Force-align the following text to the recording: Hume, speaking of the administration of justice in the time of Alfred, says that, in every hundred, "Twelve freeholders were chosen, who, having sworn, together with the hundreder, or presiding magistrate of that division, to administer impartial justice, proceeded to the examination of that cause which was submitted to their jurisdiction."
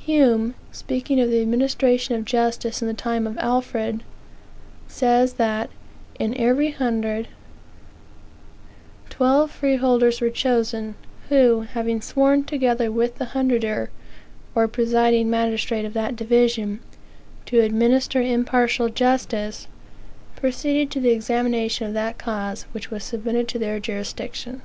Hume, 0.00 0.54
speaking 0.70 1.18
of 1.18 1.30
the 1.30 1.40
administration 1.40 2.14
of 2.14 2.26
justice 2.26 2.82
in 2.82 2.88
the 2.88 2.92
time 2.92 3.26
of 3.26 3.38
Alfred, 3.38 4.02
says 4.86 5.32
that, 5.40 5.70
in 6.18 6.36
every 6.36 6.72
hundred, 6.72 7.28
"Twelve 9.08 9.50
freeholders 9.50 10.20
were 10.20 10.28
chosen, 10.28 10.94
who, 11.30 11.60
having 11.72 12.02
sworn, 12.02 12.44
together 12.44 12.92
with 12.92 13.16
the 13.16 13.32
hundreder, 13.32 13.88
or 14.54 14.68
presiding 14.68 15.30
magistrate 15.30 15.86
of 15.86 15.94
that 15.94 16.16
division, 16.16 16.80
to 17.46 17.60
administer 17.62 18.20
impartial 18.20 18.90
justice, 18.90 19.68
proceeded 20.36 20.90
to 20.90 21.00
the 21.00 21.12
examination 21.12 21.86
of 21.86 21.94
that 21.94 22.18
cause 22.18 22.64
which 22.72 22.90
was 22.90 23.02
submitted 23.02 23.48
to 23.48 23.58
their 23.58 23.80
jurisdiction." 23.80 24.60